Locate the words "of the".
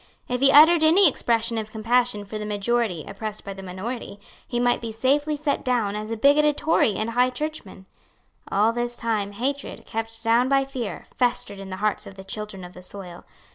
12.07-12.23, 12.63-12.81